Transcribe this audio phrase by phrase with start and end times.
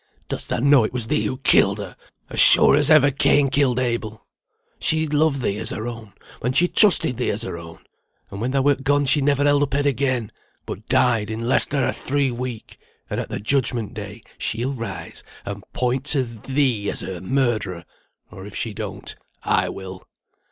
[0.29, 1.95] Dost thou know it was thee who killed her,
[2.27, 4.25] as sure as ever Cain killed Abel.
[4.79, 7.77] She'd loved thee as her own, and she trusted thee as her own,
[8.31, 10.31] and when thou wert gone she never held up head again,
[10.65, 12.79] but died in less than a three week;
[13.11, 17.85] and at the judgment day she'll rise, and point to thee as her murderer;
[18.31, 20.07] or if she don't, I will."